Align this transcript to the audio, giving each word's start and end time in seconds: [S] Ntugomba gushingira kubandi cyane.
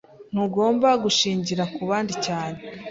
[S] 0.03 0.03
Ntugomba 0.31 0.89
gushingira 1.03 1.63
kubandi 1.75 2.13
cyane. 2.25 2.59